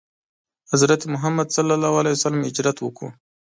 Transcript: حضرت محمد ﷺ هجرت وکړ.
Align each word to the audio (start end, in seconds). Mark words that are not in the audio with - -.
حضرت 0.71 1.01
محمد 1.13 1.47
ﷺ 1.57 2.33
هجرت 2.47 2.77
وکړ. 2.81 3.09